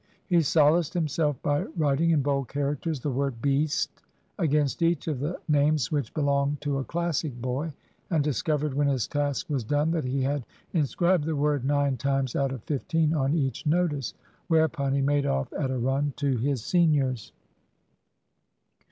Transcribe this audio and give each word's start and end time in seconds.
He 0.25 0.41
solaced 0.41 0.95
himself 0.95 1.39
by 1.43 1.61
writing 1.77 2.09
in 2.09 2.23
bold 2.23 2.47
characters 2.47 2.99
the 3.01 3.11
word 3.11 3.39
"beast" 3.39 4.01
against 4.39 4.81
each 4.81 5.07
of 5.07 5.19
the 5.19 5.39
names 5.47 5.91
which 5.91 6.11
belonged 6.15 6.59
to 6.61 6.79
a 6.79 6.83
Classic 6.83 7.39
boy, 7.39 7.71
and 8.09 8.23
discovered, 8.23 8.73
when 8.73 8.87
his 8.87 9.07
task 9.07 9.47
was 9.47 9.63
done, 9.63 9.91
that 9.91 10.03
he 10.05 10.23
had 10.23 10.43
inscribed 10.73 11.25
the 11.25 11.35
word 11.35 11.65
nine 11.65 11.97
times 11.97 12.35
out 12.35 12.51
of 12.51 12.63
fifteen 12.63 13.13
on 13.13 13.35
each 13.35 13.67
notice. 13.67 14.15
Whereupon 14.47 14.93
he 14.93 15.01
made 15.01 15.27
off 15.27 15.53
at 15.53 15.69
a 15.69 15.77
run 15.77 16.13
to 16.17 16.35
his 16.35 16.63
senior's. 16.65 17.31